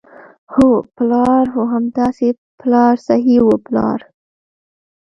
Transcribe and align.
هو، 0.53 0.69
پلار، 0.95 1.45
هو 1.55 1.63
همداسې 1.73 2.27
پلار 2.59 2.93
صحیح 3.07 3.41
وو، 3.43 3.55
پلار. 3.65 3.99